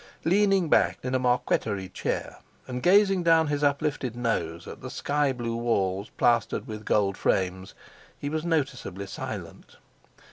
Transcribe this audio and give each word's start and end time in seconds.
Leaning 0.25 0.67
back 0.67 0.97
in 1.03 1.13
a 1.13 1.19
marqueterie 1.19 1.87
chair 1.93 2.39
and 2.65 2.81
gazing 2.81 3.21
down 3.21 3.45
his 3.45 3.63
uplifted 3.63 4.15
nose 4.15 4.67
at 4.67 4.81
the 4.81 4.89
sky 4.89 5.31
blue 5.31 5.55
walls 5.55 6.09
plastered 6.17 6.65
with 6.65 6.85
gold 6.85 7.15
frames, 7.15 7.75
he 8.17 8.27
was 8.27 8.43
noticeably 8.43 9.05
silent. 9.05 9.75